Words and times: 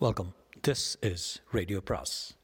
Welcome 0.00 0.32
this 0.68 0.98
is 1.02 1.40
radio 1.52 1.80
பிராஸ் 1.84 2.36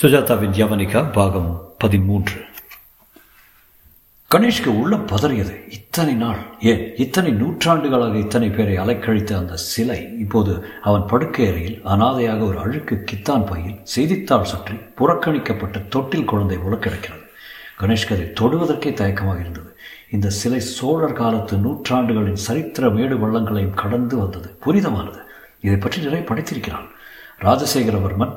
சுஜாதாவின் 0.00 0.52
யவனிகா 0.52 1.12
பாகம் 1.12 1.74
பதிமூன்று. 1.78 2.44
கணேஷ்க்கு 4.30 4.66
உள்ள 4.66 4.96
பதறியது. 4.96 5.68
இத்தனை 5.68 6.14
நாள் 6.14 6.58
ஏன் 6.60 6.94
இத்தனை 6.96 7.32
நூற்றாண்டுகளாக 7.32 8.18
இத்தனை 8.18 8.50
பேரை 8.50 8.76
அலைக்கழித்த 8.76 9.36
அந்த 9.36 9.56
சிலை 9.56 10.08
இப்போது 10.18 10.80
அவன் 10.82 11.06
படுக்கை 11.06 11.48
அறையில் 11.48 11.82
அனாதையாக 11.84 12.44
ஒரு 12.44 12.58
அழுக்கு 12.58 12.96
கித்தான் 12.96 13.44
பையில் 13.44 13.80
செய்தித்தாள் 13.84 14.44
சுற்றி 14.44 14.74
புறக்கணிக்கப்பட்ட 14.74 15.88
தொட்டில் 15.88 16.24
குழந்தை 16.24 16.58
போல 16.58 16.76
கணேஷ்கரை 17.80 18.26
தொடுவதற்கே 18.40 18.92
தயக்கமாக 18.92 19.40
இருந்தது. 19.40 19.76
இந்த 20.10 20.30
சிலை 20.30 20.60
சோழர் 20.60 21.18
காலத்து 21.20 21.56
நூற்றாண்டுகளின் 21.56 22.42
சரித்திர 22.46 22.90
மேடு 22.90 23.16
வள்ளங்களையும் 23.16 23.78
கடந்து 23.82 24.16
வந்தது. 24.16 24.48
புனிதமானது. 24.60 25.20
இதை 25.60 25.76
பற்றி 25.76 26.02
நிறைய 26.02 26.26
படித்திருக்கிறான். 26.28 26.88
ராஜசேகரவர்மன் 27.40 28.34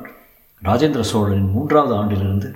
ராஜேந்திர 0.64 1.00
சோழனின் 1.00 1.50
மூன்றாவது 1.50 1.94
ஆண்டிலிருந்து 1.94 2.48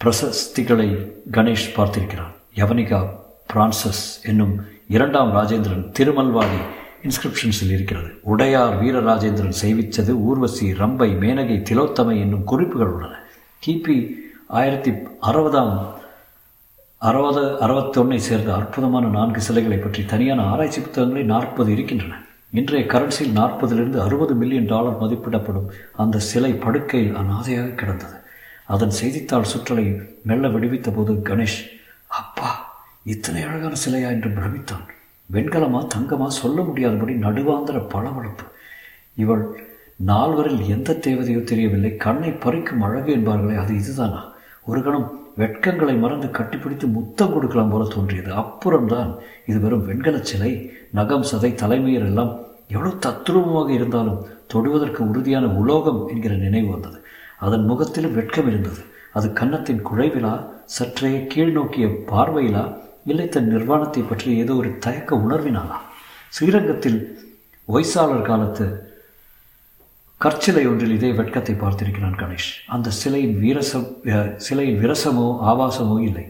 பிரசஸ்திகளை 0.00 0.88
கணேஷ் 1.32 1.68
பார்த்திருக்கிறான். 1.76 2.32
யவனிகா 2.54 3.08
பிரான்சஸ் 3.52 4.04
என்னும் 4.22 4.54
இரண்டாம் 4.88 5.34
ராஜேந்திரன் 5.34 5.90
திருமல்வாடி 5.90 6.60
இன்ஸ்கிரிப்ஷன்ஸில் 7.02 7.72
இருக்கிறது. 7.76 8.10
உடையார் 8.22 8.82
வீரராஜேந்திரன் 8.82 9.60
செய்வித்தது 9.62 10.08
ஊர்வசி 10.08 10.72
ரம்பை 10.72 11.10
மேனகை 11.22 11.58
திலோத்தமை 11.70 12.16
என்னும் 12.18 12.44
குறிப்புகள் 12.44 12.86
உள்ளன. 12.86 13.14
கிபி 13.66 13.96
ஆயிரத்தி 14.46 14.90
அறுபதாம் 15.22 15.86
அறுபது 16.98 17.42
அறுபத்தொன்னை 17.60 18.16
சேர்ந்த 18.16 18.54
அற்புதமான 18.54 19.06
நான்கு 19.06 19.40
சிலைகளை 19.40 19.78
பற்றி 19.78 20.04
தனியான 20.04 20.42
ஆராய்ச்சி 20.42 20.80
புத்தகங்களில் 20.80 21.26
நாற்பது 21.26 21.72
இருக்கின்றன. 21.72 22.22
இன்றைய 22.50 22.86
கரன்சியில் 22.86 23.36
நாற்பதிலிருந்து 23.36 24.00
அறுபது 24.00 24.34
மில்லியன் 24.34 24.66
டாலர் 24.66 25.02
மதிப்பிடப்படும் 25.02 25.68
அந்த 25.92 26.18
சிலை 26.18 26.52
படுக்கையில் 26.52 27.14
அநாதையாக 27.14 27.74
கிடந்தது. 27.74 28.14
அதன் 28.64 28.90
செய்தித்தாள் 28.90 29.44
சுற்றலை 29.44 30.00
மெல்ல 30.22 30.48
விடுவித்த 30.48 30.92
போது 30.94 31.12
கணேஷ் 31.12 31.68
அப்பா 32.06 32.76
இத்தனை 33.04 33.42
அழகான 33.42 33.74
சிலையா? 33.88 34.08
என்று 34.08 34.30
பிரமித்தான். 34.30 34.88
வெண்கலமா 35.32 35.86
தங்கமா 35.94 36.26
சொல்ல 36.26 36.62
முடியாதபடி 36.62 37.14
நடுவாந்திர 37.14 37.88
பளபளப்பு. 37.94 38.46
இவள் 39.14 39.66
நால்வரில் 40.06 40.66
எந்த 40.66 40.92
தேவதையோ 40.92 41.44
தெரியவில்லை. 41.44 41.96
கண்ணை 41.96 42.28
பறிக்கும் 42.28 42.80
அழகு 42.80 43.16
என்பார்களே 43.16 43.56
அது 43.56 43.74
இதுதானா? 43.74 44.32
ஒரு 44.66 44.80
கணம் 44.82 45.06
வெட்கங்களை 45.36 45.94
மறந்து 45.94 46.28
கட்டிப்பிடித்து 46.28 46.86
முத்தம் 46.86 47.32
கொடுக்கலாம் 47.32 47.70
போல 47.70 47.84
தோன்றியது. 47.94 48.30
அப்புறம்தான் 48.32 49.10
இது 49.46 49.58
வெறும் 49.60 49.86
வெண்கல 49.86 50.16
சிலை 50.22 50.52
நகம் 50.92 51.26
சதை 51.32 51.50
தலைமையர் 51.62 52.06
எல்லாம் 52.10 52.32
எவ்வளவு 52.68 52.98
தத்ரூபமாக 53.06 53.68
இருந்தாலும் 53.70 54.22
தொடுவதற்கு 54.46 55.00
உறுதியான 55.10 55.46
உலோகம் 55.46 56.00
என்கிற 56.08 56.34
நினைவு 56.34 56.70
வந்தது. 56.70 56.98
அதன் 57.38 57.64
முகத்திலும் 57.64 58.14
வெட்கம் 58.14 58.48
இருந்தது. 58.48 58.82
அது 59.12 59.32
கன்னத்தின் 59.32 59.82
குழைவிலா 59.86 60.32
சற்றே 60.76 61.12
கீழ் 61.26 61.52
நோக்கிய 61.52 61.86
பார்வையிலா 62.10 62.64
இல்லை 63.04 63.28
தன் 63.28 63.46
நிர்வாணத்தை 63.46 64.02
பற்றி 64.02 64.28
ஏதோ 64.36 64.54
ஒரு 64.54 64.70
தயக்க 64.78 65.16
உணர்வினாலா? 65.16 65.78
ஸ்ரீரங்கத்தில் 66.28 66.98
ஒய்சாளர் 67.68 68.22
காலத்து 68.22 68.66
கற்சிலை 70.24 70.62
ஒன்றில் 70.68 70.94
இதே 70.96 71.08
வெட்கத்தை 71.18 71.54
பார்த்திருக்கிறான் 71.54 72.18
கணேஷ். 72.20 72.50
அந்த 72.74 72.88
சிலையின் 72.98 73.34
வீரசம் 73.42 73.88
சிலையின் 74.46 74.78
விரசமோ 74.82 75.26
ஆபாசமோ 75.50 75.96
இல்லை. 76.08 76.24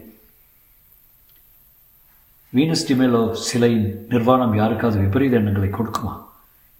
வீனஸ் 2.55 2.85
டிமேலோ 2.89 3.21
சிலையின் 3.47 3.87
நிர்வாணம் 4.09 4.55
யாருக்காவது 4.61 4.99
விபரீத 5.03 5.35
எண்ணங்களை 5.41 5.69
கொடுக்குமா? 5.69 6.13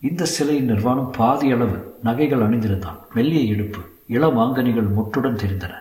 இந்த 0.02 0.26
சிலையின் 0.26 0.70
நிர்வாணம் 0.74 1.10
பாதி 1.20 1.48
அளவு 1.52 1.78
நகைகள் 2.10 2.46
அணிந்திருந்தான். 2.48 3.00
மெல்லிய 3.16 3.54
இடுப்பு 3.54 3.82
இளமாங்கனிகள் 4.18 4.90
முட்டுடன் 4.98 5.42
தெரிந்தன. 5.44 5.74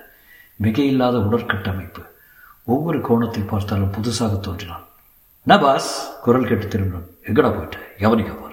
மிகையில்லாத 0.63 1.17
உடற்கட்டமைப்பு. 1.27 2.03
ஒவ்வொரு 2.75 3.01
கோணத்தை 3.01 3.43
பார்த்தாலும் 3.43 3.95
புதுசாக 3.99 4.41
தோன்றினான். 4.41 4.87
நபாஸ் 5.47 5.93
குரல் 6.27 6.49
கேட்டு 6.49 6.67
திரும்பினான். 6.67 7.11
எங்கடா 7.29 7.53
போயிட்டு? 7.59 7.81
எவனிக்க 8.07 8.33
போற. 8.33 8.53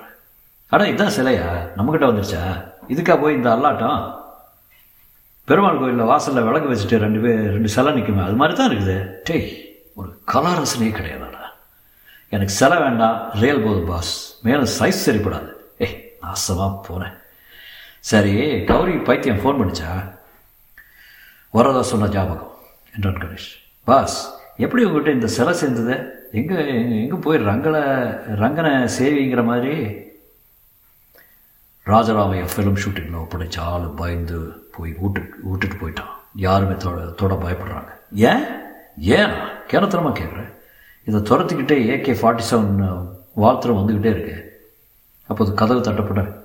அடா 0.71 0.83
இதான் 0.91 1.15
சிலையா? 1.15 1.47
நம்மகிட்ட 1.77 2.05
வந்துருச்சா? 2.09 2.43
இதுக்கா 2.93 3.15
போய் 3.21 3.37
இந்த 3.39 3.49
அல்லாட்டம்? 3.55 4.01
பெருமாள் 5.47 5.79
கோயிலில் 5.81 6.09
வாசலில் 6.11 6.47
விளக்கு 6.47 6.71
வச்சுட்டு 6.71 6.97
ரெண்டு 7.05 7.19
பேர் 7.23 7.41
ரெண்டு 7.55 7.69
சிலை 7.75 7.91
நிற்குமே 7.97 8.21
அது 8.25 8.39
மாதிரி 8.41 8.53
தான் 8.57 8.69
இருக்குது. 8.71 8.97
டேய் 9.27 9.49
ஒரு 9.99 10.09
கலாரசனையே 10.33 10.91
கிடையாதாடா. 10.97 11.43
எனக்கு 12.35 12.53
சிலை 12.59 12.77
வேண்டாம் 12.83 13.17
ரியல் 13.41 13.65
போதும் 13.65 13.89
பாஸ் 13.91 14.13
மேலும் 14.47 14.71
சைஸ் 14.77 15.05
சரிப்படாது. 15.07 15.49
ஏய் 15.85 15.97
நாசமாக 16.23 16.79
போனேன் 16.87 17.15
சரி 18.11 18.35
கௌரி 18.69 18.95
பைத்தியம் 19.07 19.41
ஃபோன் 19.41 19.59
பண்ணிச்சா? 19.61 19.91
வரதா 21.57 21.81
சொன்ன 21.91 22.09
ஜாபகம் 22.15 22.53
என்றான் 22.95 23.21
கணேஷ். 23.23 23.49
பாஸ் 23.89 24.17
எப்படி 24.65 24.81
உங்கள்கிட்ட 24.85 25.17
இந்த 25.17 25.27
சிலை 25.35 25.53
சேர்ந்தது? 25.61 25.95
எங்கே 26.39 26.57
எங்கே 27.03 27.17
போய் 27.25 27.45
ரங்கனை 27.49 27.83
ரங்கனை 28.43 28.71
சேவிங்கிற 28.97 29.43
மாதிரி? 29.51 29.75
ராஜராமைய 31.85 32.47
ஃபிலிம் 32.55 32.77
ஷூட்டிங்கில் 32.85 33.17
ஒப்படைச்ச 33.17 33.59
ஆள் 33.59 33.87
பயந்து 33.95 34.69
போய் 34.71 34.95
ஊட்டு 34.99 35.29
விட்டுட்டு 35.41 35.75
போயிட்டான். 35.75 36.13
யாருமே 36.35 36.75
தொட 36.75 37.05
தொட 37.05 37.33
பயப்படுறாங்க. 37.33 37.87
ஏன்? 38.11 38.43
ஏன்? 38.97 39.31
கேரத்தனமாக 39.67 40.21
கேட்குறேன் 40.21 40.53
இதை 41.05 41.21
துரத்துக்கிட்டே 41.21 41.77
ஏகே 41.93 42.13
ஃபார்ட்டி 42.15 42.41
செவன் 42.51 43.07
வார்த்தரம் 43.37 43.79
வந்துக்கிட்டே 43.79 44.05
இருக்கு. 44.05 44.65
அப்போது 45.27 45.53
கதவு 45.53 45.79
தட்டப்பட 45.79 46.35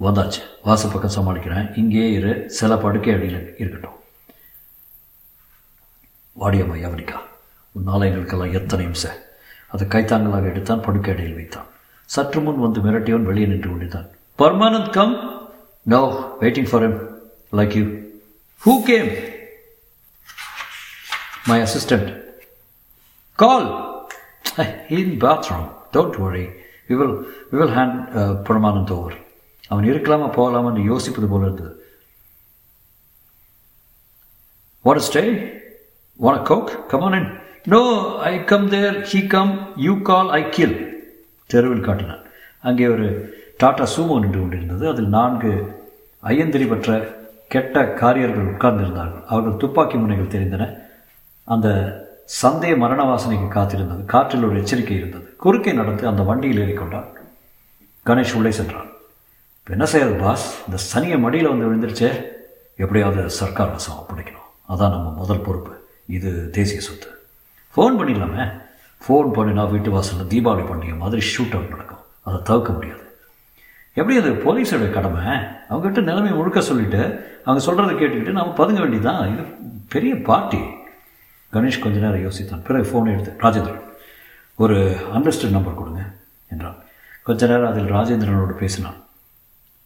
வந்தாச்சு. 0.00 0.42
வாச 0.64 0.88
பக்கம் 0.88 1.14
சமாளிக்கிறேன். 1.16 1.78
இங்கேயே 1.78 2.12
இரு. 2.12 2.50
சில 2.50 2.76
படுக்கை 2.76 3.14
அடியில் 3.14 3.54
இருக்கட்டும். 3.58 3.98
வாடியம்மா 6.40 6.76
யவனிக்கா? 6.84 7.18
உன்னால் 7.72 8.02
எங்களுக்கெல்லாம் 8.02 8.52
எத்தனை 8.52 8.84
இம்சை 8.86 9.10
அதை 9.68 9.86
கைத்தாங்களாக 9.86 10.44
எடுத்தான் 10.44 10.80
படுக்கை 10.80 11.14
அடியில் 11.14 11.34
வைத்தான். 11.34 11.66
சற்று 12.04 12.40
முன் 12.40 12.58
வந்து 12.58 12.80
மிரட்டியவன் 12.80 13.22
வெளியே 13.22 13.46
நின்று 13.46 13.68
கொண்டிருந்தான். 13.68 14.11
Parmanand 14.40 14.90
come 14.96 15.14
no 15.92 16.00
waiting 16.42 16.68
for 16.70 16.84
him 16.86 16.94
like 17.58 17.74
you 17.78 17.84
who 18.62 18.74
came 18.90 19.10
my 21.50 21.58
assistant 21.66 22.10
call 23.42 23.66
in 24.98 25.12
bathroom 25.24 25.68
don't 25.96 26.16
worry 26.24 26.44
we 26.88 26.96
will 27.00 27.16
we 27.50 27.56
will 27.60 27.74
hand 27.78 27.98
Paramanand 28.48 28.94
over 28.96 29.16
அவன் 29.70 29.88
இருக்கலாமா 29.90 30.28
போகலாமான்னு 30.38 30.88
யோசிப்பது 30.92 31.28
போல 31.32 31.42
இருந்தது. 31.46 31.72
What 34.86 35.04
stay 35.08 35.22
what 36.24 36.42
coke 36.50 36.72
come on 36.92 37.16
in 37.20 37.30
no 37.74 37.82
I 38.32 38.34
come 38.50 38.66
there 38.74 38.96
he 39.12 39.20
come 39.36 39.52
you 39.86 39.94
call 40.10 40.32
I 40.40 40.42
kill 40.56 40.76
தெருவில் 41.54 41.86
காட்டினான். 41.86 42.24
அங்கே 42.68 42.86
ஒரு 42.94 43.08
டாடா 43.62 43.84
சூமோ 43.84 44.20
நின்று 44.20 44.40
கொண்டிருந்தது. 44.40 44.88
அதில் 44.88 45.08
நான்கு 45.08 45.50
ஐயந்திரி 46.20 46.66
பெற்ற 46.66 47.16
கெட்ட 47.48 47.84
காரியர்கள் 47.84 48.50
உட்கார்ந்திருந்தார்கள். 48.52 49.24
அவர்கள் 49.24 49.56
துப்பாக்கி 49.56 49.96
முனைகள் 49.96 50.32
தெரிந்தன. 50.34 50.64
அந்த 51.44 51.68
சந்தேக 52.42 52.76
மரண 52.76 53.00
வாசனைக்கு 53.04 53.48
காத்திருந்தது. 53.48 54.04
காற்றில் 54.04 54.44
ஒரு 54.44 54.58
எச்சரிக்கை 54.58 54.96
இருந்தது. 54.96 55.36
குறுக்கே 55.36 55.72
நடந்து 55.72 56.06
அந்த 56.06 56.22
வண்டியில் 56.22 56.62
ஏறிக்கொண்டார் 56.64 57.08
கணேஷ் 58.06 58.34
உள்ளே 58.34 58.50
சென்றான். 58.50 58.88
இப்போ 59.58 59.70
என்ன 59.70 59.86
செய்யறது 59.86 60.16
பாஸ்? 60.22 60.46
இந்த 60.68 60.78
சனியை 60.92 61.18
மடியில் 61.18 61.52
வந்து 61.52 61.66
விழுந்துருச்சே. 61.68 62.10
எப்படியாவது 62.76 63.30
சர்க்கார் 63.30 63.70
வசம் 63.70 63.98
ஒப்படைக்கணும். 64.00 64.48
அதான் 64.68 64.94
நம்ம 64.96 65.10
முதல் 65.10 65.40
பொறுப்பு. 65.40 65.72
இது 66.06 66.50
தேசிய 66.50 66.80
சொத்து. 66.80 67.08
ஃபோன் 67.76 68.00
பண்ணிடலாமே. 68.00 68.44
ஃபோன் 69.04 69.28
பண்ணினா 69.36 69.70
வீட்டு 69.70 69.90
வாசலில் 69.90 70.30
தீபாவளி 70.32 70.64
பண்டிகை 70.70 70.96
மாதிரி 70.96 71.22
ஷூட் 71.32 71.54
அவுட் 71.54 71.74
நடக்கும். 71.74 72.04
அதை 72.22 72.40
தவிர்க்க 72.44 72.72
முடியாது. 72.72 73.11
எப்படி 73.94 74.16
அது 74.16 74.30
போலீஸோட 74.30 74.90
கடமை? 74.90 75.24
அவங்ககிட்ட 75.70 76.02
நிலைமை 76.02 76.32
முழுக்க 76.32 76.60
சொல்லிவிட்டு 76.60 77.02
அவங்க 77.44 77.72
சொல்கிறத 77.72 77.84
கேட்டுக்கிட்டு 77.84 78.30
நம்ம 78.30 78.64
பதுங்க 78.64 78.76
வேண்டியதான் 78.76 79.32
இது 79.32 79.42
பெரிய 79.88 80.14
பார்ட்டி. 80.14 80.58
கணேஷ் 81.52 81.82
கொஞ்ச 81.82 81.98
நேரம் 81.98 82.30
யோசித்தான். 82.30 82.64
பிறகு 82.64 82.84
ஃபோனை 82.90 83.12
எடுத்து 83.12 83.48
ராஜேந்திரன் 83.48 83.80
ஒரு 84.56 84.96
அன்லிஸ்டட் 85.14 85.50
நம்பர் 85.50 85.74
கொடுங்க 85.74 86.00
என்றான். 86.50 86.76
கொஞ்ச 87.22 87.46
நேரம் 87.46 87.70
அதில் 87.70 87.92
ராஜேந்திரனோடு 87.92 88.52
பேசினான். 88.52 89.04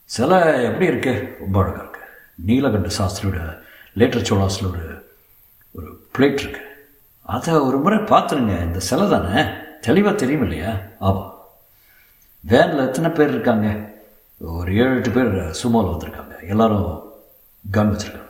சிலை 0.04 0.64
எப்படி 0.64 0.86
இருக்கு? 0.86 1.36
ரொம்ப 1.40 1.62
அழகாக 1.62 1.82
இருக்கு. 1.82 2.00
நீலகண்ட 2.46 2.90
சாஸ்திரியோட 2.98 3.58
லேட்டர் 3.96 4.26
சோழாஸில் 4.28 4.70
ஒரு 4.70 5.14
ஒரு 5.72 6.08
பிளேட் 6.18 6.38
இருக்கு. 6.38 6.60
அதை 7.22 7.54
ஒரு 7.54 7.78
முறை 7.78 7.98
பார்த்துருங்க. 7.98 8.62
இந்த 8.62 8.78
சிலை 8.78 9.08
தானே? 9.08 9.44
தெளிவாக 9.80 10.16
தெரியும் 10.16 10.42
இல்லையா? 10.42 10.76
ஆமாம் 10.98 11.34
வேனில் 12.40 12.86
எத்தனை 12.86 13.10
பேர் 13.10 13.28
இருக்காங்க? 13.28 13.94
ஒரு 14.38 14.76
ஏழு 14.76 14.94
எட்டு 14.94 15.10
பேர் 15.10 15.32
சுமோவில் 15.34 15.96
வந்திருக்காங்க. 15.96 16.48
எல்லாரும் 16.48 17.12
கன் 17.72 17.96
வச்சுருக்காங்க. 17.96 18.24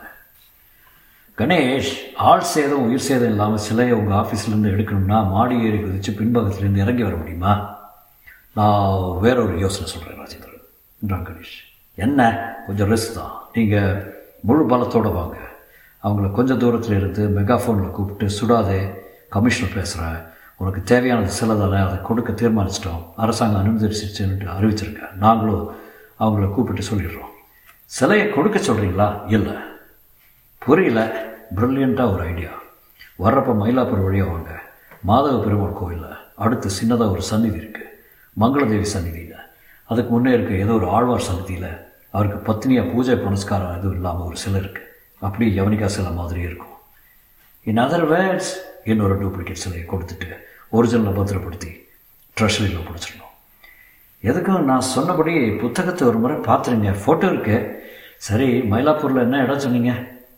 கணேஷ் 1.37 2.15
ஆள் 2.17 2.41
சேதம் 2.41 2.85
உயிர் 2.85 2.99
சேதம் 2.99 3.27
இல்லாமல் 3.27 3.57
சிலையை 3.57 3.95
உங்கள் 3.95 4.17
ஆஃபீஸ்லேருந்து 4.17 4.75
எடுக்கணும்னா 4.75 5.29
மாடி 5.29 5.63
ஏறி 5.63 5.79
குதித்து 5.79 6.11
பின்பக்கத்துலேருந்து 6.11 6.77
இறங்கி 6.77 7.03
வர 7.03 7.15
முடியுமா? 7.15 7.77
நான் 8.53 9.19
வேற 9.19 9.43
ஒரு 9.43 9.59
யோசனை 9.59 9.89
சொல்கிறேன் 9.89 10.19
ராஜேந்திரன். 10.19 10.63
என்றான் 11.01 11.27
கணேஷ். 11.27 11.73
என்ன? 11.95 12.53
கொஞ்சம் 12.67 12.91
ரிஸ்க் 12.91 13.15
தான். 13.15 13.31
நீங்கள் 13.53 14.21
முழு 14.41 14.63
பலத்தோடு 14.69 15.13
வாங்க. 15.13 15.37
அவங்கள 16.03 16.31
கொஞ்சம் 16.31 16.59
தூரத்தில் 16.59 16.97
இருந்து 16.97 17.41
மெகாஃபோனில் 17.41 17.91
கூப்பிட்டு 17.91 18.33
சுடாதே 18.33 18.93
கமிஷனர் 19.29 19.75
பேசுகிறேன் 19.75 20.21
உனக்கு 20.57 20.83
தேவையானது 20.83 21.29
சில 21.29 21.83
அதை 21.83 22.01
கொடுக்க 22.01 22.31
தீர்மானிச்சிட்டோம். 22.31 23.03
அரசாங்கம் 23.15 23.65
அனுமதிச்சிருச்சுன்ட்டு 23.65 24.49
அறிவிச்சிருக்கேன் 24.59 25.13
நாங்களும் 25.13 25.85
அவங்கள 26.23 26.45
கூப்பிட்டு 26.53 26.83
சொல்லிடுறோம். 26.89 27.33
சிலையை 27.97 28.27
கொடுக்க 28.35 28.57
சொல்கிறீங்களா 28.59 29.09
இல்லை. 29.35 29.55
புரியல. 30.65 31.01
ப்ரில்லியண்ட்டாக 31.57 32.13
ஒரு 32.13 32.23
ஐடியா 32.31 32.53
வர்றப்போ 33.23 33.53
மயிலாப்பூர் 33.59 34.05
வழியாக 34.05 34.31
வாங்க. 34.31 34.53
மாதவ 35.09 35.35
பெருமாள் 35.43 35.77
கோயிலில் 35.79 36.17
அடுத்து 36.45 36.69
சின்னதாக 36.79 37.13
ஒரு 37.15 37.23
சந்நிதி 37.31 37.57
இருக்குது 37.61 37.93
மங்களதேவி 38.41 38.87
சந்நிதியில். 38.95 39.37
அதுக்கு 39.91 40.11
முன்னே 40.13 40.31
இருக்க 40.37 40.63
ஏதோ 40.63 40.73
ஒரு 40.79 40.87
ஆழ்வார் 40.95 41.27
சந்நிதியில் 41.27 41.69
அவருக்கு 42.15 42.39
பத்னியாக 42.49 42.91
பூஜை 42.91 43.15
புனஸ்காரம் 43.23 43.75
எதுவும் 43.77 43.95
இல்லாமல் 43.97 44.27
ஒரு 44.29 44.37
சிலை 44.43 44.59
இருக்குது 44.63 44.89
அப்படியே 45.27 45.49
யவனிகா 45.59 45.87
சிலை 45.95 46.11
மாதிரி 46.19 46.41
இருக்கும். 46.47 46.75
இன் 47.69 47.81
அதர் 47.85 48.05
வேர்ட்ஸ் 48.13 48.51
இன்னொரு 48.91 49.15
டூப்ளிகேட் 49.21 49.63
சிலையை 49.63 49.85
கொடுத்துட்டு 49.93 50.29
ஒரிஜினலை 50.77 51.13
பத்திரப்படுத்தி 51.19 51.71
ட்ரெஷரியில் 52.37 52.87
பிடிச்சிடணும். 52.89 53.26
எதுக்கும் 54.23 54.67
நான் 54.69 54.89
சொன்னபடி 54.93 55.33
புத்தகத்தை 55.61 56.07
ஒரு 56.07 56.17
முறை 56.21 56.35
பார்த்துருங்க. 56.47 56.91
ஃபோட்டோ 57.01 57.27
இருக்கு. 57.33 57.57
சரி 58.27 58.47
மயிலாப்பூரில் 58.71 59.23
என்ன 59.25 59.41
இடம் 59.43 59.63
சொன்னீங்க? 59.65 59.91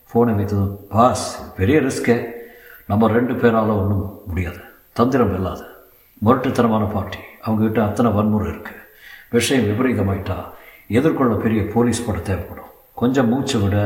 ஃபோனை 0.10 0.34
வைத்ததும் 0.40 0.74
பாஸ் 0.94 1.26
பெரிய 1.58 1.80
ரிஸ்க்கு 1.86 2.16
நம்ம 2.90 3.08
ரெண்டு 3.16 3.34
பேரால் 3.42 3.72
ஒன்றும் 3.81 4.06
முடியாது. 4.28 4.62
தந்திரம் 5.00 5.34
இல்லாது 5.38 5.66
முரட்டுத்தனமான 6.26 6.86
பார்ட்டி 6.94 7.20
அவங்ககிட்ட 7.46 7.80
அத்தனை 7.88 8.12
வன்முறை 8.12 8.48
இருக்குது 8.52 8.81
விஷயம் 9.36 9.68
விபரீதமாயிட்டா. 9.70 10.38
எதிர்கொள்ள 11.00 11.34
பெரிய 11.36 11.62
போலீஸ் 11.74 12.06
படம் 12.06 12.28
தேவைப்படும். 12.30 12.72
கொஞ்சம் 13.02 13.30
மூச்சு 13.31 13.58
விட 13.64 13.78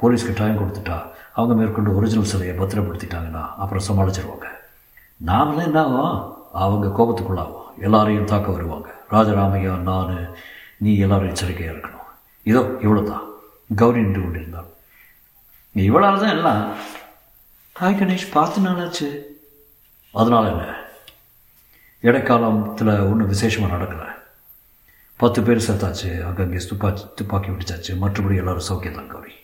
போலீஸ்க்கு 0.00 0.34
டைம் 0.40 0.60
கொடுத்துட்டா 0.60 0.98
அவங்க 1.38 1.54
மேற்கொண்டு 1.60 1.96
ஒரிஜினல் 1.98 2.30
சிலையை 2.32 2.54
பத்திரப்படுத்திட்டாங்கன்னா 2.58 3.44
அப்புறம் 3.62 3.86
சமாளிச்சிருவாங்க. 3.88 4.48
நாமளே 5.30 5.64
என்ன 5.68 5.80
ஆகும் 5.82 6.16
அவங்க 6.64 6.86
கோபத்துக்குள்ளாகும் 6.98 7.68
எல்லாரையும் 7.86 8.30
தாக்க 8.32 8.48
வருவாங்க. 8.56 8.88
ராஜராமையா 9.14 9.72
நான் 9.90 10.14
நீ 10.84 10.92
எல்லாரும் 11.04 11.30
எச்சரிக்கையாக 11.32 11.74
இருக்கணும். 11.74 12.08
இதோ 12.50 12.62
இவ்வளோ 12.84 13.02
தான் 13.10 13.26
கௌரி 13.80 14.00
நின்று 14.04 14.22
கொண்டிருந்தாள் 14.22 14.70
இவ்வளோ 15.74 16.08
தான் 16.22 16.34
எல்லாம். 16.36 16.62
ஹாய் 17.80 17.98
கணேஷ் 18.00 18.32
பார்த்து 18.36 18.64
நாளாச்சு. 18.64 19.08
அதனால் 20.20 20.50
என்ன? 20.52 20.64
இடைக்காலத்தில் 22.08 22.90
ஒன்றும் 23.10 23.30
விசேஷமாக 23.34 23.72
நடக்கலை. 23.74 24.08
பத்து 25.20 25.40
பேர் 25.46 25.66
சேர்த்தாச்சு 25.66 26.10
அங்கங்கே 26.28 26.60
துப்பாக்கி 26.70 27.04
துப்பாக்கி 27.18 27.48
வெடிச்சாச்சு. 27.52 27.92
மற்றபடி 28.02 28.40
எல்லாரும் 28.42 28.68
சௌக்கியம் 28.68 28.98
தான் 28.98 29.12
கௌரி. 29.14 29.34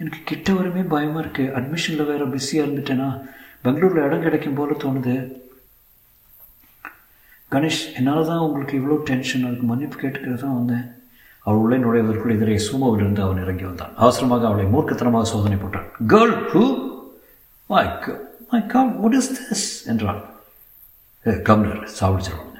எனக்கு 0.00 0.20
கிட்ட 0.30 0.48
வரமே 0.56 0.82
பயமாக 0.92 1.22
இருக்குது 1.22 1.52
அட்மிஷனில் 1.58 2.08
வேறு 2.10 2.24
பிஸியாக 2.34 2.66
இருந்துட்டேன்னா 2.66 3.08
பெங்களூரில் 3.64 4.04
இடம் 4.06 4.24
கிடைக்கும் 4.26 4.58
போல 4.58 4.76
தோணுது. 4.84 5.14
கணேஷ் 7.56 7.82
என்னால் 7.98 8.28
தான் 8.30 8.44
உங்களுக்கு 8.46 8.78
இவ்வளோ 8.80 8.98
டென்ஷன் 9.10 9.46
அதுக்கு 9.48 9.66
மன்னிப்பு 9.72 9.96
கேட்டுக்கிறது 10.02 10.42
தான் 10.44 10.58
வந்தேன். 10.60 10.86
அவள் 11.46 11.60
உள்ளே 11.64 11.76
நுழைவதற்குள் 11.82 12.34
எதிரே 12.36 12.54
சூமோவிலிருந்து 12.68 13.20
அவன் 13.24 13.42
இறங்கி 13.42 13.64
வந்தான். 13.66 13.92
அவசரமாக 14.04 14.46
அவளை 14.48 14.64
மூர்க்கத்தனமாக 14.72 15.28
சோதனை 15.32 15.58
போட்டான். 15.64 15.90
Girl 16.12 16.34
who 16.52 16.62
my 17.70 17.84
my 18.50 18.60
call 18.72 18.90
what 19.02 19.16
is 19.20 19.30
this 19.36 19.68
என்றான். 19.92 20.22
கம்னர் 21.46 21.80
சாவடிச்சிருவாங்க 21.98 22.52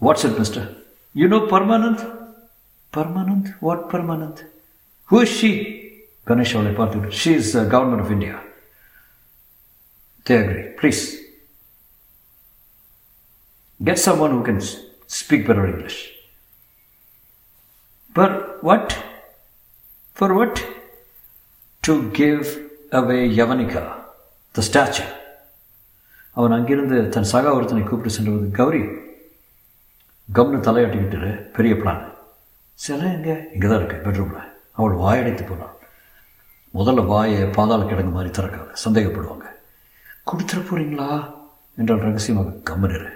what's 0.00 0.24
it 0.28 0.38
mister 0.42 0.66
you 1.14 1.26
know 1.34 1.38
Parmanand 1.52 2.02
Parmanand 2.92 3.48
what 3.66 3.84
Parmanand 3.92 4.42
who 5.10 5.20
she 5.36 5.50
Ganesh 6.30 6.54
அவளை 6.56 6.72
பார்த்து 6.80 7.16
she 7.20 7.32
is 7.42 7.52
government 7.74 8.04
of 8.04 8.12
India 8.16 8.34
They 10.28 10.38
please 10.38 10.78
Please. 10.80 11.02
Get 13.80 13.98
someone 13.98 14.30
who 14.30 14.42
can 14.42 14.58
speak 15.18 15.46
better 15.46 15.66
English. 15.66 15.98
But 18.16 18.32
what? 18.62 18.86
For 20.16 20.28
what? 20.34 20.54
To 21.82 22.10
give 22.12 22.44
away 22.92 23.22
Yavanika, 23.38 23.82
the 24.54 24.62
statue. 24.62 25.08
அவன் 26.36 26.54
அங்கிருந்து 26.56 26.96
தன் 27.14 27.30
சகா 27.30 27.52
ஒருத்தனை 27.54 27.80
கூப்பிட்டு 27.84 28.14
சென்றது 28.16 28.48
கௌரி 28.58 28.82
கம்னு 30.28 30.58
தலையாட்டிக்கிட்டு 30.66 31.30
பெரிய 31.56 31.74
பிளான் 31.74 32.02
சில 32.78 33.00
எங்கே 33.14 33.34
இங்கே 33.54 33.68
தான் 33.68 33.80
இருக்கு 33.80 33.98
பெட்ரூமில் 34.04 34.44
அவள் 34.78 34.94
வாயடைத்து 35.02 35.44
போனான் 35.44 35.74
முதல்ல 36.74 37.04
வாயை 37.10 37.40
பாதாள 37.56 37.88
கிடங்கு 37.90 38.16
மாதிரி 38.16 38.30
திறக்காங்க 38.36 38.74
சந்தேகப்படுவாங்க 38.84 39.46
கொடுத்துட 40.30 40.60
போகிறீங்களா 40.64 41.10
என்றால் 41.80 42.04
ரகசியமாக 42.08 42.56
கம்மனர் 42.70 43.08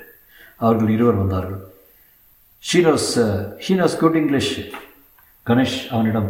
அவர்கள் 0.64 0.94
இருவர் 0.96 1.20
வந்தார்கள். 1.22 1.60
ஷீனாஸ் 2.68 3.12
ஷீனாஸ் 3.64 3.98
குட் 4.00 4.18
இங்கிலீஷ் 4.20 4.54
கணேஷ் 5.48 5.78
அவனிடம் 5.94 6.28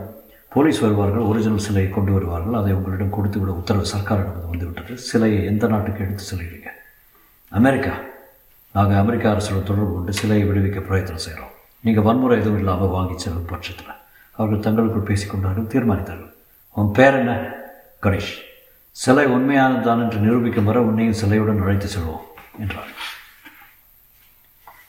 போலீஸ் 0.55 0.81
வருவார்கள் 0.85 1.27
ஒரிஜினல் 1.31 1.65
சிலையை 1.67 1.91
கொண்டு 1.91 2.13
வருவார்கள். 2.13 2.59
அதை 2.61 2.73
உங்களிடம் 2.73 3.15
கொடுத்து 3.17 3.41
விட 3.41 3.53
உத்தரவு 3.53 3.87
சர்க்காரிடம் 3.93 4.51
வந்துவிட்டது. 4.53 4.95
சிலையை 5.09 5.45
எந்த 5.45 5.67
நாட்டுக்கு 5.73 6.05
எடுத்து 6.05 6.25
செல்கிறீங்க? 6.31 6.71
அமெரிக்கா. 7.49 7.95
நாங்கள் 8.77 9.01
அமெரிக்க 9.03 9.33
அரசோட 9.33 9.61
தொடர்பு 9.71 9.93
கொண்டு 9.95 10.13
சிலையை 10.13 10.45
விடுவிக்க 10.49 10.81
பிரயத்தனம் 10.89 11.25
செய்கிறோம். 11.27 11.55
நீங்கள் 11.81 12.07
வன்முறை 12.09 12.39
எதுவும் 12.41 12.59
இல்லாமல் 12.59 12.95
வாங்கி 12.97 13.17
செல்லும் 13.19 13.51
பட்சத்தில். 13.53 13.99
அவர்கள் 14.37 14.65
தங்களுக்குள் 14.67 15.09
பேசிக்கொண்டார்கள் 15.11 15.71
தீர்மானித்தார்கள். 15.75 16.33
உன் 16.77 16.95
பேர் 16.99 17.19
என்ன? 17.23 17.33
கணேஷ். 18.05 18.33
சிலை 18.97 19.25
உண்மையானதுதான் 19.27 20.03
என்று 20.05 20.19
நிரூபிக்கும் 20.19 20.69
வர 20.71 20.81
உன்னையும் 20.81 21.19
சிலையுடன் 21.21 21.63
அழைத்து 21.65 21.89
செல்வோம் 21.95 22.25
என்றார் 22.63 22.91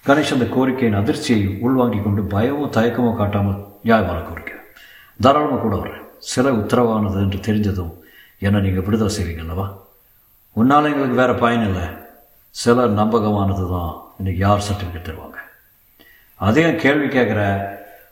கணேஷ் 0.08 0.34
அந்த 0.36 0.46
கோரிக்கையின் 0.56 1.00
அதிர்ச்சியை 1.02 1.44
உள்வாங்கிக் 1.66 2.06
கொண்டு 2.06 2.22
பயமோ 2.34 2.66
தயக்கமோ 2.78 3.16
காட்டாமல் 3.16 3.60
நியாயமான 3.84 4.20
கோரிக்கை. 4.28 4.58
தாராளமாக 5.20 5.62
கூட 5.62 5.76
வர்றேன். 5.76 6.04
சிலை 6.32 6.52
உத்தரவானது 6.52 7.18
என்று 7.26 7.40
தெரிஞ்சதும் 7.48 7.94
என்னை 8.40 8.62
நீங்கள் 8.62 8.86
விடுதலை 8.88 9.12
செய்வீங்க 9.18 9.44
அல்லவா? 9.46 9.68
உன்னால் 10.56 10.90
எங்களுக்கு 10.92 11.22
வேறு 11.22 11.36
பயன் 11.36 11.66
இல்லை. 11.70 11.86
சில 12.50 12.88
நம்பகமானது 13.00 13.66
தான் 13.74 13.94
இன்னைக்கு 14.18 14.42
யார் 14.46 14.68
சர்டிஃபிகேட் 14.68 15.08
தருவாங்க? 15.10 15.40
அதையும் 16.40 16.82
கேள்வி 16.86 17.08
கேட்குற 17.08 17.42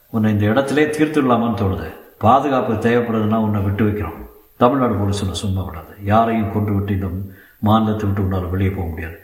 உன்னை 0.10 0.32
இந்த 0.32 0.46
இடத்துல 0.54 0.88
தீர்த்துடலாமான்னு 0.96 1.62
தோணுது. 1.63 1.89
பாதுகாப்பு 2.25 2.74
தேவைப்படுதுன்னா 2.88 3.39
உன்னை 3.48 3.62
விட்டு 3.62 3.84
வைக்கிறோம். 3.88 4.20
தமிழ்நாடு 4.62 4.96
போலீஸில் 5.00 5.41
சும்மா 5.44 5.62
விடாது. 5.65 5.94
யாரையும் 6.12 6.53
கொண்டு 6.56 6.72
விட்டு 6.75 6.94
இந்த 6.98 7.10
மாநிலத்தை 7.68 8.06
விட்டு 8.08 8.25
உன்னால் 8.25 8.51
வெளியே 8.53 8.72
போக 8.75 8.88
முடியாது. 8.89 9.18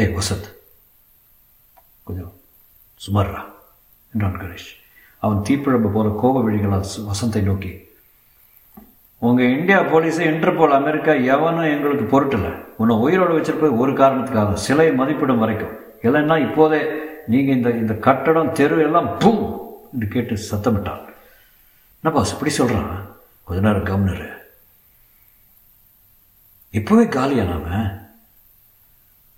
ஏய் 0.00 0.14
வசந்த். 0.18 0.48
கொஞ்சம் 2.06 2.32
சுமாரா 3.04 3.42
என்றான் 4.12 4.40
கணேஷ். 4.40 4.70
அவன் 5.24 5.44
தீப்பிழம்பு 5.48 5.88
போல 5.94 6.08
கோப 6.22 6.42
விழிகளால் 6.46 6.90
வசந்தை 7.10 7.42
நோக்கி 7.48 7.72
உங்கள் 9.26 9.52
இந்தியா 9.58 9.78
போலீஸு 9.92 10.22
இன்டர்போல் 10.30 10.74
அமெரிக்கா 10.78 11.12
எவனும் 11.34 11.70
எங்களுக்கு 11.74 12.06
பொருட்டில்லை 12.12 12.50
உன்னை 12.80 12.94
உயிரோடு 13.04 13.36
வச்சிருப்பது 13.36 13.80
ஒரு 13.82 13.92
காரணத்துக்காக 14.00 14.56
சிலை 14.66 14.86
மதிப்பிடும் 15.00 15.42
வரைக்கும். 15.42 15.74
இல்லைன்னா 16.06 16.36
இப்போதே 16.48 16.80
நீங்கள் 17.32 17.56
இந்த 17.58 17.70
இந்த 17.82 17.94
கட்டடம் 18.06 18.54
தெரு 18.58 18.76
எல்லாம் 18.86 19.08
பூ 19.22 19.30
என்று 19.92 20.08
கேட்டு 20.14 20.34
சத்தமிட்டான். 20.50 21.02
என்னப்பா 22.00 22.22
இப்படி 22.34 22.52
சொல்கிறான் 22.60 22.92
கொஞ்ச 23.44 23.62
நேரம் 23.62 23.84
கவர்னர். 23.84 24.42
இப்போவே 26.72 27.08
காலியா 27.08 27.44
நாம? 27.44 27.92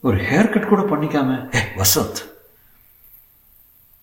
ஒரு 0.00 0.16
ஹேர் 0.16 0.52
கட் 0.52 0.68
கூட 0.68 0.82
பண்ணிக்காம? 0.82 1.56
ஏ 1.56 1.60
வசந்த். 1.60 2.16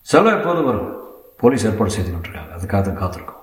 செலவு 0.02 0.40
எப்போது 0.40 0.62
வரும்? 0.62 1.12
போலீஸ் 1.38 1.66
ஏற்பாடு 1.66 1.92
செய்து 1.92 2.12
கொண்டிருக்காங்க. 2.12 2.52
அதுக்காக 2.58 2.82
தான் 2.82 3.02
காத்திருக்கோம். 3.02 3.42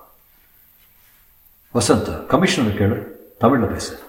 வசந்த் 1.73 2.25
கமிஷனர் 2.25 2.73
கேளு. 2.73 3.07
தமிழில் 3.39 3.69
பேசு. 3.69 4.03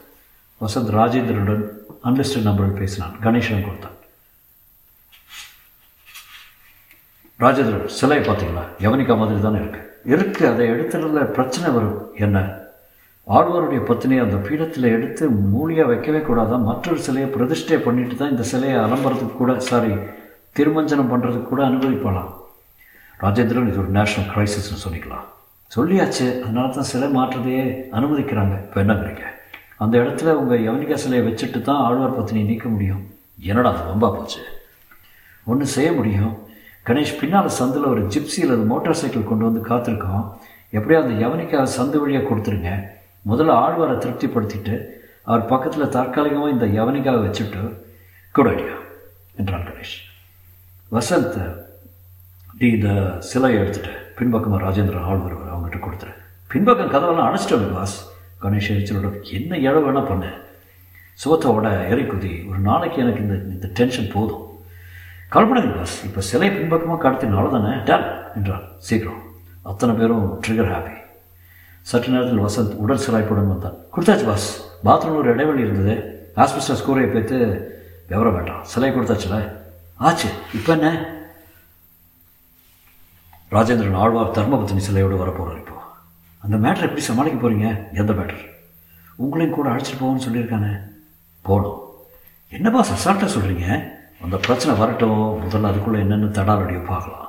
வசந்த் 0.61 0.93
ராஜேந்திரனுடன் 0.93 1.69
அன்லிஸ்டட் 2.05 2.43
நம்பரில் 2.43 2.75
பேசினான். 2.75 3.19
கணேசன் 3.21 3.65
கொடுத்தான். 3.65 4.01
ராஜேந்திரன் 7.39 7.87
சிலையை 7.87 8.29
பார்த்தீங்களா? 8.29 8.69
யவனிக்கா 8.79 9.17
மாதிரி 9.17 9.41
தானே 9.41 9.57
இருக்கு. 9.57 9.92
இருக்கு 10.05 10.49
அதை 10.49 10.71
எடுத்துறதுல 10.71 11.25
பிரச்சனை 11.37 11.71
வரும். 11.71 11.99
என்ன? 12.25 12.39
ஆழ்வாருடைய 13.27 13.81
பத்தினியை 13.89 14.23
அந்த 14.23 14.37
பீடத்தில் 14.37 14.93
எடுத்து 14.95 15.25
மூலியாக 15.29 15.91
வைக்கவே 15.91 16.19
கூடாதான். 16.19 16.65
மற்றொரு 16.69 17.01
சிலையை 17.01 17.31
பிரதிஷ்டை 17.31 17.77
பண்ணிட்டு 17.77 18.17
தான் 18.17 18.31
இந்த 18.31 18.43
சிலையை 18.43 18.77
அலம்புறதுக்கு 18.77 19.37
கூட 19.37 19.59
சாரி 19.59 19.93
திருமஞ்சனம் 20.57 21.13
பண்ணுறதுக்கு 21.13 21.51
கூட 21.51 21.63
அனுபவிப்பலாம் 21.69 22.33
ராஜேந்திரன் 23.21 23.69
இது 23.71 23.81
ஒரு 23.83 23.89
நேஷனல் 23.89 24.31
கிரைசிஸ்னு 24.33 24.83
சொல்லிக்கலாம். 24.85 25.27
சொல்லியாச்சு 25.77 26.43
அதனால 26.45 26.67
தான் 26.69 26.89
சிலை 26.93 27.09
மாற்றுறதையே 27.09 27.91
அனுமதிக்கிறாங்க. 27.99 28.55
இப்போ 28.65 28.79
என்னங்கிறீங்க 28.83 29.25
அந்த 29.79 29.95
இடத்துல 30.03 30.33
உங்கள் 30.33 30.65
யவனிகா 30.67 30.95
சிலையை 30.95 31.23
வச்சுட்டு 31.29 31.61
தான் 31.63 31.83
ஆழ்வார் 31.87 32.19
பத்தினியை 32.19 32.45
நீக்க 32.45 32.69
முடியும். 32.69 33.03
என்னடா 33.51 33.71
அது 33.73 33.91
ரொம்ப 33.93 34.11
போச்சு? 34.17 34.41
ஒன்று 35.45 35.67
செய்ய 35.67 35.93
முடியும். 35.93 36.35
கணேஷ் 36.87 37.19
பின்னால் 37.21 37.57
சந்தில் 37.59 37.91
ஒரு 37.93 38.03
ஜிப்சி 38.03 38.41
அல்லது 38.45 38.65
மோட்டார் 38.71 39.01
சைக்கிள் 39.01 39.29
கொண்டு 39.31 39.45
வந்து 39.49 39.61
காத்திருக்கோம். 39.71 40.25
எப்படியோ 40.71 41.01
அந்த 41.03 41.15
யவனிக்கா 41.25 41.67
சந்து 41.77 41.99
வழியாக 42.03 42.29
கொடுத்துருங்க. 42.29 42.71
முதல்ல 43.31 43.57
ஆழ்வாரை 43.65 43.97
திருப்திப்படுத்திட்டு 44.05 44.77
அவர் 45.23 45.45
பக்கத்தில் 45.45 45.89
தற்காலிகமாக 45.89 46.55
இந்த 46.55 46.67
யவனிக்காவை 46.67 47.21
வச்சுட்டு 47.27 47.61
குட் 48.31 48.47
ஐடியா 48.47 48.77
என்றான் 49.37 49.67
கணேஷ். 49.69 49.97
வசந்த் 50.93 51.39
நீ 52.59 52.69
இந்த 52.69 53.19
சிலையை 53.19 53.61
எடுத்துட்டு 53.61 53.93
பின்பக்கமாக 54.17 54.65
ராஜேந்திரன் 54.65 55.09
ஆள் 55.11 55.25
வருவார் 55.27 55.53
அவங்ககிட்ட 55.55 55.79
கொடுத்துரு. 55.85 56.13
பின்பக்கம் 56.47 56.93
கதவெல்லாம் 56.95 57.29
அடைச்சிட்டு 57.29 57.75
பாஸ் 57.75 57.97
கணேஷ் 58.43 58.73
எரிச்சலோட 58.75 59.09
என்ன 59.39 59.59
இழவு 59.59 59.85
வேணால் 59.87 60.09
பண்ணு. 60.09 60.31
சுவத்தோட 61.25 61.69
எரிக்குதி 61.93 62.49
ஒரு 62.51 62.59
நாளைக்கு 62.59 62.99
எனக்கு 63.03 63.23
இந்த 63.23 63.35
இந்த 63.55 63.67
டென்ஷன் 63.79 64.13
போதும். 64.15 64.47
கவலைப்படாதீங்க 65.33 65.77
பாஸ் 65.77 66.05
இப்போ 66.05 66.21
சிலை 66.21 66.51
பின்பக்கமாக 66.51 67.03
கடத்தினால 67.05 67.51
தானே 67.51 67.77
டன் 67.85 68.07
என்றான் 68.35 68.65
சீக்கிரம். 68.79 69.23
அத்தனை 69.63 69.95
பேரும் 69.95 70.43
ட்ரிகர் 70.43 70.73
ஹாப்பி 70.73 70.97
சற்று 71.83 72.13
நேரத்தில் 72.13 72.43
வசந்த் 72.47 72.75
உடல் 72.75 73.01
சிலாய்ப்புடன் 73.07 73.49
வந்தான். 73.49 73.77
கொடுத்தாச்சு 73.95 74.25
பாஸ் 74.25 74.65
பாத்ரூமில் 74.85 75.15
ஒரு 75.15 75.33
இடைவெளி 75.33 75.61
இருந்தது. 75.61 75.95
ஆஸ்பிஸ்டஸ் 76.37 76.85
கூரையை 76.85 77.13
பேத்து 77.13 77.67
விவரம் 78.09 78.35
வேண்டாம். 78.35 78.65
சிலை 78.65 78.91
கொடுத்தாச்சுல? 78.91 79.53
ஆச்சு. 79.97 80.29
இப்போ 80.55 80.73
என்ன? 80.73 80.89
ராஜேந்திரன் 83.51 83.97
ஆழ்வார் 83.97 84.37
தர்மபத்தினி 84.39 84.77
சிலையோடு 84.77 85.25
வரப்போகிறார் 85.25 85.57
இப்போ. 85.57 85.79
அந்த 86.41 86.57
மேட்டரை 86.57 86.83
எப்படி 86.83 87.01
சமாளிக்க 87.01 87.49
போகிறீங்க 87.49 87.93
எந்த 87.93 88.13
மேட்டர் 88.13 88.45
உங்களையும் 89.19 89.51
கூட 89.51 89.69
அழைச்சிட்டு 89.71 90.01
போவோம்னு 90.01 90.27
சொல்லியிருக்கானே? 90.29 90.73
போகணும். 91.43 91.81
என்னப்பா 92.49 92.87
சசால்ட்டாக 92.87 93.35
சொல்கிறீங்க 93.39 93.67
அந்த 94.25 94.37
பிரச்சனை 94.37 94.79
வரட்டும். 94.79 95.23
முதல்ல 95.45 95.71
அதுக்குள்ளே 95.71 96.01
என்னென்னு 96.05 96.29
தடாலடியோ 96.39 96.83
பார்க்கலாம். 96.87 97.29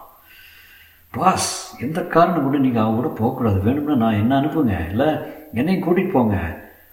பாஸ் 1.14 1.80
எந்த 1.86 2.00
காரணம் 2.14 2.46
கூட 2.46 2.58
நீங்கள் 2.58 2.84
அவங்க 2.84 3.00
கூட 3.00 3.10
போகக்கூடாது? 3.20 3.60
வேணும்னா 3.66 3.96
நான் 4.04 4.20
என்ன 4.22 4.34
அனுப்புங்க? 4.40 4.76
இல்லை 4.92 5.10
என்னையும் 5.60 5.84
கூட்டிகிட்டு 5.86 6.16
போங்க. 6.18 6.38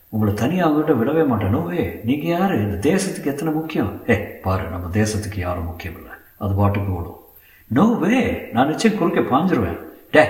உங்களை 0.08 0.34
தனியாக 0.34 0.66
அவங்ககிட்ட 0.66 0.94
விடவே 1.00 1.26
மாட்டேன். 1.26 1.54
நோவே 1.56 1.82
நீங்கள் 2.08 2.32
யார்? 2.34 2.54
இந்த 2.64 2.76
தேசத்துக்கு 2.90 3.32
எத்தனை 3.32 3.52
முக்கியம்? 3.52 3.92
ஏ 4.10 4.16
பாரு 4.44 4.64
நம்ம 4.74 4.90
தேசத்துக்கு 5.00 5.38
யாரும் 5.46 5.68
முக்கியம் 5.70 5.96
இல்லை. 6.00 6.14
அது 6.42 6.54
பாட்டுக்கு 6.60 6.92
ஓடும். 6.98 7.20
நோ 7.66 7.84
வே 8.02 8.50
நான் 8.52 8.70
நிச்சயம் 8.72 8.98
குறுக்க 8.98 9.20
பாஞ்சிருவேன். 9.32 9.80
டே 10.14 10.24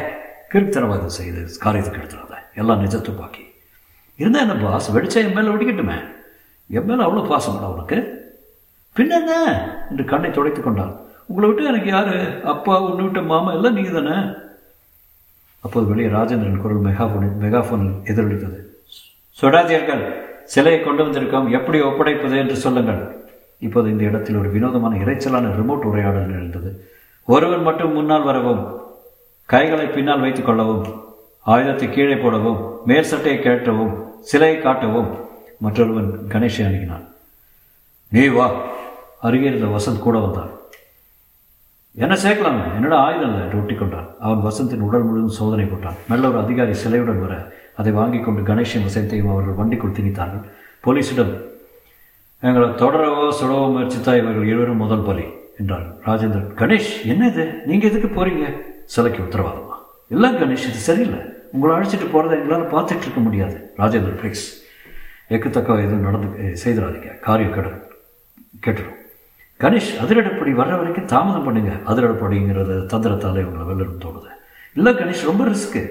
கிறுத்தனவாதம் 0.52 1.16
செய்து 1.18 1.42
காரியத்துக்கு 1.64 2.00
எடுத்துடாத. 2.02 2.36
எல்லாம் 2.60 2.82
நிஜத்து 2.84 3.12
பாக்கி 3.20 3.44
இருந்தால் 4.20 4.44
என்ன 4.46 4.70
பாஸ் 4.70 4.94
வெடிச்சா 4.96 5.20
என் 5.26 5.36
மேலே 5.36 5.52
வெடிக்கட்டுமே. 5.54 5.98
என் 6.70 6.88
மேலே 6.88 7.02
அவ்வளோ 7.04 7.22
பாசம் 7.28 7.54
உனக்கு. 7.54 7.70
அவனுக்கு 7.70 7.98
என்ன 8.96 9.32
என்று 9.90 10.04
கண்ணை 10.04 10.30
துடைத்து 10.30 10.60
கொண்டான் 10.62 10.94
உங்களை 11.28 11.48
விட்டு 11.48 11.64
எனக்கு 11.64 11.90
யாரு? 11.90 12.16
அப்பா 12.52 12.74
உன்னை 12.86 13.02
விட்ட 13.04 13.20
மாமா 13.20 13.50
எல்லாம் 13.52 13.76
நீங்கள் 13.78 13.98
தானே? 13.98 14.16
அப்போது 15.64 15.86
வெளியே 15.90 16.08
ராஜேந்திரன் 16.08 16.62
குரல் 16.62 16.84
மெகாஃபோனில் 16.88 17.34
மெகாஃபோனில் 17.44 17.94
எதிரொலித்தது. 18.10 18.58
சொடாதியர்கள் 19.38 20.02
சிலையை 20.44 20.80
கொண்டு 20.80 21.02
வந்திருக்கோம். 21.06 21.50
எப்படி 21.58 21.80
ஒப்படைப்பது 21.80 22.36
என்று 22.42 22.56
சொல்லுங்கள். 22.56 23.02
இப்போது 23.66 23.90
இந்த 23.90 24.04
இடத்தில் 24.04 24.38
ஒரு 24.40 24.50
வினோதமான 24.50 24.98
இறைச்சலான 25.04 25.52
ரிமோட் 25.58 25.86
உரையாடல் 25.90 26.30
நிகழ்ந்தது. 26.30 26.70
ஒருவன் 27.28 27.66
மட்டும் 27.68 27.92
முன்னால் 27.92 28.22
வரவும் 28.22 28.62
கைகளை 29.44 29.86
பின்னால் 29.86 30.20
வைத்துக் 30.20 30.48
கொள்ளவும் 30.48 30.84
ஆயுதத்தை 31.52 31.88
கீழே 31.90 32.16
போடவும் 32.16 32.58
மேல் 32.88 33.10
சட்டையை 33.10 33.38
கேட்டவும் 33.46 33.94
சிலையை 34.30 34.58
காட்டவும் 34.58 35.10
மற்றொருவன் 35.64 36.10
கணேஷை 36.32 36.64
அணுகினான். 36.66 37.06
நீ 38.12 38.26
வா 38.36 38.46
அருகே 39.26 39.48
இருந்த 39.50 39.68
வசந்த் 39.76 40.06
கூட 40.06 40.18
வந்தான் 40.24 40.52
என்ன 42.02 42.14
சேர்க்கலாமே? 42.24 42.64
என்னடா 42.76 42.98
ஆயுதம் 43.06 43.30
இல்லை 43.30 43.40
என்று 43.44 43.58
ஒட்டிக்கொண்டான் 43.60 44.08
அவன் 44.24 44.44
வசந்தின் 44.48 44.84
உடல் 44.88 45.06
முழுவதும் 45.06 45.36
சோதனை 45.38 45.64
போட்டான். 45.64 45.96
மெல்ல 46.10 46.28
ஒரு 46.30 46.38
அதிகாரி 46.44 46.74
சிலையுடன் 46.82 47.22
வர 47.24 47.34
அதை 47.80 47.92
வாங்கி 47.98 48.18
கொண்டு 48.20 48.42
கணேஷையும் 48.50 48.86
வசந்தையும் 48.88 49.32
அவர்கள் 49.32 49.58
வண்டிக்குள் 49.60 49.96
திணித்தார்கள். 49.96 50.44
போலீசிடம் 50.84 51.32
எங்களை 52.42 52.68
தொடரவோ 52.82 53.24
சுடவோ 53.40 53.64
முயற்சித்தா 53.74 54.12
இவர்கள் 54.20 54.50
இருவரும் 54.52 54.82
முதல் 54.84 55.04
பலி 55.08 55.26
என்றார் 55.62 55.88
ராஜேந்திரன். 56.06 56.48
கணேஷ் 56.60 56.92
என்ன 57.12 57.28
இது? 57.32 57.44
நீங்கள் 57.70 57.90
எதுக்கு 57.90 58.10
போறீங்க? 58.18 58.46
சிலைக்கு 58.94 59.20
உத்தரவாதமா 59.26 59.76
இல்லை 60.14 60.30
கணேஷ் 60.42 60.68
இது 60.70 60.80
சரியில்லை. 60.88 61.20
உங்களை 61.54 61.74
அழைச்சிட்டு 61.76 62.08
போகிறத 62.14 62.38
எங்களால் 62.40 62.72
பார்த்துட்டு 62.76 63.06
இருக்க 63.06 63.22
முடியாது. 63.26 63.58
ராஜேந்திரன் 63.82 64.20
ப்ளீஸ் 64.22 64.46
எக்குத்தக்க 65.34 65.84
எதுவும் 65.86 66.06
நடந்து 66.08 66.54
செய்திடாதீங்க. 66.64 67.12
காரியம் 67.28 67.54
கெடு 67.58 67.72
கெட்டுடும் 68.66 68.96
கணேஷ் 69.62 69.90
அதிரடப்படி 70.02 70.50
வர்ற 70.60 70.74
வரைக்கும் 70.80 71.10
தாமதம் 71.12 71.44
பண்ணுங்க. 71.44 71.72
அதிரடப்படிங்கிறது 71.90 72.74
தந்திரத்தாலே 72.92 73.42
உங்களை 73.48 73.66
வெள்ளம் 73.70 74.00
தோணுது. 74.04 74.30
இல்லை 74.74 74.92
கணேஷ் 74.92 75.28
ரொம்ப 75.30 75.44
ரிஸ்க்கு 75.44 75.82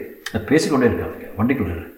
பேசிக்கொண்டே 0.49 0.87
இருக்காதுங்க. 0.87 1.27
வண்டிக்குள்ள 1.37 1.97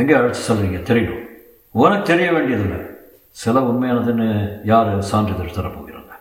எங்கே 0.00 0.14
அழைச்சி 0.14 0.42
சொல்கிறீங்க 0.48 0.78
தெரியணும். 0.90 1.24
உனக்கு 1.70 2.02
தெரிய 2.02 2.32
வேண்டியதில்லை. 2.32 2.78
சில 3.30 3.60
உண்மையானதுன்னு 3.60 4.28
யார் 4.64 4.90
சான்றிதழ் 5.00 5.56
தரப்போகிறாங்க? 5.56 6.14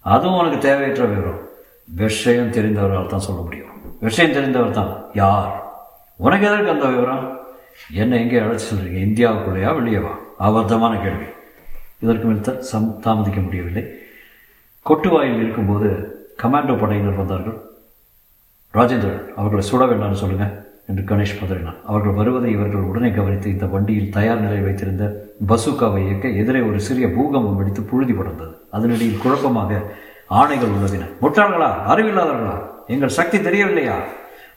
அதுவும் 0.00 0.38
உனக்கு 0.38 0.58
தேவையற்ற 0.58 1.04
விவரம். 1.04 1.40
விஷயம் 1.86 2.50
தெரிந்தவரால் 2.50 3.12
தான் 3.12 3.26
சொல்ல 3.26 3.40
முடியும். 3.40 3.68
விஷயம் 4.00 4.36
தெரிந்தவர் 4.36 4.70
தான் 4.70 4.92
யார்? 5.12 5.52
உனக்கு 6.16 6.46
எதற்கு 6.46 6.70
அந்த 6.70 6.86
விவரம்? 6.86 7.24
என்ன 8.02 8.16
எங்கே 8.16 8.40
அழைச்சி 8.40 8.68
சொல்றீங்க? 8.70 9.00
இந்தியாவுக்குள்ளேயா 9.08 9.70
வெளியேவா? 9.78 10.14
அபத்தமான 10.42 11.02
கேள்வி. 11.02 11.24
இதற்கு 12.00 12.26
மேல் 12.26 12.40
த- 12.40 12.62
சம் 12.62 13.00
தாமதிக்க 13.00 13.40
முடியவில்லை. 13.40 13.94
கொட்டுவாயில் 14.88 15.36
இருக்கும்போது 15.36 16.16
கமாண்டோ 16.42 16.78
படையினர் 16.78 17.14
வந்தார்கள். 17.14 17.60
ராஜேந்திரன் 18.74 19.34
அவர்களை 19.36 19.68
சுட 19.70 19.92
வேண்டாம்னு 19.92 20.12
சொல்லுங்கள் 20.12 20.70
என்று 20.86 21.02
கணேஷ் 21.02 21.44
பதறினான். 21.44 21.82
அவர்கள் 21.86 22.12
வருவதை 22.12 22.50
இவர்கள் 22.50 22.80
உடனே 22.80 23.10
கவனித்து 23.10 23.50
இந்த 23.50 23.66
வண்டியில் 23.66 24.10
தயார் 24.10 24.40
நிலையில் 24.40 24.64
வைத்திருந்த 24.64 25.26
பசூக்காவை 25.48 26.06
இயக்க 26.06 26.28
எதிரே 26.28 26.60
ஒரு 26.60 26.80
சிறிய 26.80 27.06
பூகம்பம் 27.06 27.56
வெடித்து 27.56 27.82
புழுதி 27.82 28.12
படர்ந்தது. 28.12 28.54
அதனிடையில் 28.72 29.18
குழப்பமாக 29.18 29.92
ஆணைகள் 30.30 30.68
உலவின 30.68 31.08
முட்டாள்களா? 31.22 31.74
அறிவில்லாதவர்களா? 31.88 32.58
எங்கள் 32.86 33.08
சக்தி 33.08 33.42
தெரியவில்லையா? 33.42 33.98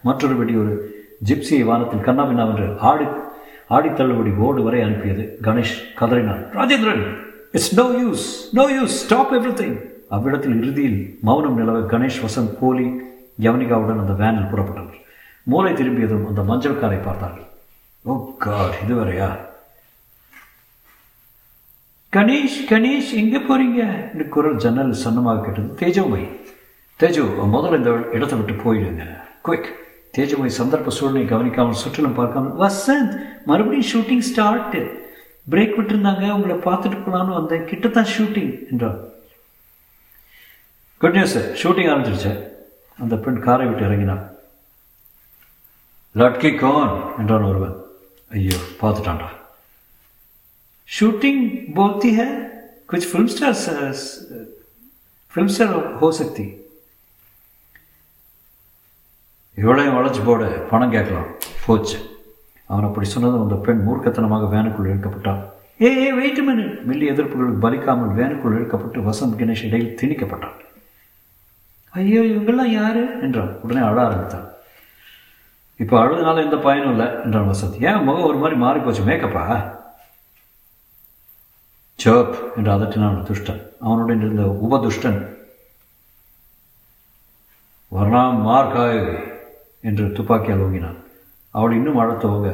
மற்றொரு 0.02 0.36
வெடி 0.36 0.56
ஒரு 0.56 1.04
ஜிப்சியை 1.26 1.64
வானத்தில் 1.64 2.06
கண்ணாபின்னாவென்று 2.06 2.78
ஆடு 2.78 3.25
ஆடித்தள்ளுபடி 3.70 4.32
போர்டு 4.40 4.64
வரை 4.64 4.82
அனுப்பியது 4.82 5.38
Ganesh 5.42 5.76
கதறினான் 6.00 6.44
Rajendran 6.60 7.06
it's 7.52 7.74
no 7.82 7.86
use 8.04 8.26
no 8.54 8.66
use 8.78 8.96
stop 9.04 9.34
every 9.34 9.70
அவ்விடத்தில் 10.10 10.58
இறுதியில் 10.62 11.20
மௌனம் 11.22 11.58
நிலவ 11.60 11.80
கணேஷ் 11.94 12.22
வசந்த் 12.26 12.54
கோலி 12.60 12.88
யவனிகாவுடன் 13.46 14.02
அந்த 14.02 14.14
வேனில் 14.14 14.52
புறப்பட்டனர். 14.52 15.02
மூளை 15.44 15.74
திரும்பியதும் 15.74 16.28
அந்த 16.28 16.42
மஞ்சள் 16.42 16.80
காரை 16.80 16.98
பார்த்தார்கள். 16.98 17.48
ஓ 18.06 18.14
காட் 18.38 18.78
இதுவரையா 18.86 19.30
கணேஷ் 22.14 22.60
கணேஷ் 22.70 23.12
எங்கே 23.22 23.38
போறீங்க? 23.38 23.82
என்று 24.12 24.30
குரல் 24.30 24.58
ஜன்னல் 24.58 24.94
சன்னமாக 25.04 25.42
கேட்டது 25.46 25.78
தேஜோமை 25.82 26.24
தேஜு 27.00 27.24
முதல்ல 27.56 27.78
இந்த 27.78 27.92
இடத்தை 28.12 28.40
விட்டு 28.40 28.54
போயிடுங்க. 28.64 29.06
குயிக் 29.42 29.70
தேஜோமய் 30.15 30.59
சந்தர்ப்ப 30.59 30.95
சூழ்நிலை 30.97 31.27
கவனிக்காமல் 31.27 31.81
சுற்றிலும் 31.83 32.19
பார்க்காமல் 32.19 32.57
வசந்த் 32.59 33.15
மறுபடியும் 33.47 33.91
ஷூட்டிங் 33.93 34.25
ஸ்டார்ட் 34.31 34.77
பிரேக் 35.47 35.77
விட்டுருந்தாங்க 35.79 36.25
உங்களை 36.31 36.57
பார்த்துட்டு 36.67 36.99
போகலான்னு 36.99 37.39
வந்தேன் 37.39 37.69
கிட்ட 37.69 37.89
தான் 37.89 38.11
ஷூட்டிங் 38.15 38.53
என்றார் 38.71 38.99
குட் 41.01 41.19
நியூஸ் 41.19 41.39
ஷூட்டிங் 41.63 41.91
ஆரம்பிச்சிருச்சு 41.91 42.33
அந்த 42.99 43.17
பெண் 43.17 43.43
காரை 43.43 43.67
விட்டு 43.67 43.87
இறங்கினார் 43.89 44.25
லட்கி 46.15 46.53
கோன் 46.55 46.95
என்றான் 47.19 47.51
ஒருவன் 47.51 47.77
ஐயோ 48.31 48.59
பார்த்துட்டான்டா 48.81 49.31
शूटिंग 50.89 51.37
बोलती 51.75 52.11
है 52.13 52.27
कुछ 52.89 53.07
फिल्म 53.07 53.27
स्टार 53.27 53.53
फिल्म 55.35 55.47
स्टार 55.49 55.69
हो 55.95 56.11
सकती 56.13 56.45
இவளையும் 59.56 59.96
வளைச்சு 59.98 60.26
போடு 60.26 60.66
பணம் 60.70 60.92
கேட்கலாம். 60.92 61.26
போச்சு. 61.66 62.14
அவன் 62.68 62.84
அப்படி 62.84 63.08
சொன்னதும் 63.08 63.42
அந்த 63.42 63.56
பெண் 63.56 63.84
மூர்க்கத்தனமாக 63.88 64.48
வேனுக்குள் 64.52 64.90
இழுக்கப்பட்டான் 64.92 65.42
ஏ 65.82 65.98
ஏ 65.98 66.14
வெயிட் 66.14 66.40
மினு 66.40 66.62
மில்லி 66.62 67.10
எதிர்ப்புகளுக்கு 67.10 67.66
பலிக்காமல் 67.66 68.16
வேனுக்குள் 68.16 68.58
இழுக்கப்பட்டு 68.58 69.02
வசந்த் 69.02 69.38
கணேஷ் 69.38 69.66
இடையில் 69.66 69.98
திணிக்கப்பட்டான். 70.02 70.56
ஐயோ 71.90 72.22
இவங்கெல்லாம் 72.22 72.72
யாரு? 72.72 73.22
என்றான். 73.22 73.62
உடனே 73.62 73.86
அழ 73.86 74.02
ஆரம்பித்தான். 74.02 74.48
இப்போ 75.78 76.04
அழுதுனால 76.04 76.44
எந்த 76.44 76.56
பயனும் 76.56 76.90
இல்லை 76.90 77.08
என்றான் 77.24 77.50
வசந்த். 77.50 77.84
ஏன் 77.84 78.04
முகம் 78.04 78.24
ஒரு 78.24 78.38
மாதிரி 78.38 78.60
மாறி 78.60 78.80
போச்சு 78.80 79.04
மேக்கப்பா 79.04 79.74
சோப் 82.04 82.36
என்று 82.56 82.72
அதட்டினான் 82.72 83.24
துஷ்டன். 83.24 83.62
அவனுடன் 83.80 84.18
இருந்த 84.18 84.68
உபதுஷ்டன். 84.68 85.36
வர்ணாம் 87.96 88.42
மார்காய் 88.42 89.34
என்று 89.90 90.06
துப்பாக்கியால் 90.18 90.64
ஓங்கினான் 90.66 91.00
அவள் 91.58 91.78
இன்னும் 91.78 92.02
அழ 92.02 92.12
துவங்க 92.24 92.50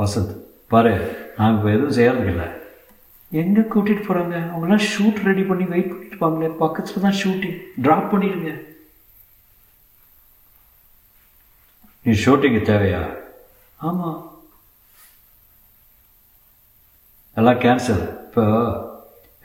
வசந்த் 0.00 0.32
பாரு 0.72 0.94
நாங்கள் 1.38 1.58
இப்போ 1.58 1.70
எதுவும் 1.76 1.96
செய்யறதுக்கு 1.98 2.32
இல்லை 2.34 2.48
எங்கே 3.40 3.62
கூட்டிகிட்டு 3.72 4.04
போகிறாங்க 4.06 4.36
அவங்களாம் 4.52 4.86
ஷூட் 4.92 5.18
ரெடி 5.28 5.42
பண்ணி 5.48 5.64
வெயிட் 5.72 5.90
பண்ணிட்டு 5.90 6.12
இருப்பாங்களே. 6.12 6.48
பக்கத்தில் 6.62 7.04
தான் 7.04 7.18
ஷூட்டிங் 7.20 7.58
ட்ராப் 7.84 8.10
பண்ணிடுங்க. 8.12 8.52
நீ 12.04 12.12
ஷூட்டிங்கு 12.24 12.60
தேவையா? 12.70 13.02
ஆமாம் 13.88 14.18
எல்லாம் 17.36 17.60
கேன்சல் 17.64 18.04
இப்போ 18.26 18.44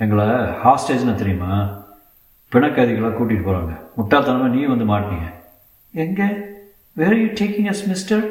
எங்களை 0.04 0.26
ஹாஸ்டேஜ்னு 0.64 1.20
தெரியுமா? 1.22 1.52
பிணக்கைதிகளாக 2.52 3.16
கூட்டிகிட்டு 3.18 3.48
போகிறாங்க 3.48 3.74
முட்டாள்தனமாக 3.98 4.54
நீ 4.56 4.62
வந்து 4.74 4.86
மாட்டினீங்க. 4.92 5.30
எங்கே? 5.94 6.28
Where 6.96 7.18
you 7.22 7.28
taking 7.40 7.70
us 7.72 7.88
mister 7.88 8.26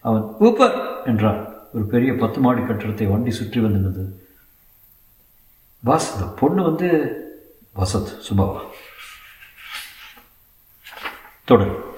அவன் 0.00 0.24
ஊப்பர் 0.40 1.06
என்றான். 1.06 1.40
ஒரு 1.72 1.84
பெரிய 1.92 2.10
பத்து 2.14 2.40
மாடி 2.40 2.62
கட்டிடத்தை 2.62 3.06
வண்டி 3.06 3.30
சுற்றி 3.30 3.60
வந்திருந்தது 3.60 4.04
பாஸ் 5.84 6.14
இந்த 6.14 6.26
பொண்ணு 6.40 6.62
வந்து 6.62 6.88
வசத் 7.78 8.12
சுபாவா. 8.26 8.60
தொடரும் 11.44 11.93